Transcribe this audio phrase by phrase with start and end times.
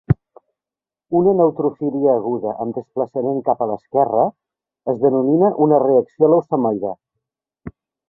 [1.19, 4.27] Una neutrofília aguda amb desplaçament cap a l'esquerra
[4.95, 6.99] es denomina una reacció leucemoide.